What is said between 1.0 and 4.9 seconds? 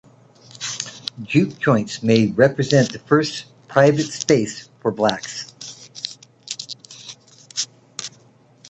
Juke joints may represent the first "private space" for